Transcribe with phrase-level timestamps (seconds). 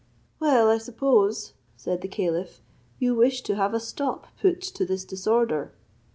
[0.39, 2.59] "Well, I suppose," said the caliph,
[2.97, 5.73] "you wish to have a stop put to this disorder?"